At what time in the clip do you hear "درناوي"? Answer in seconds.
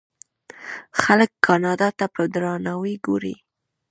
2.33-2.95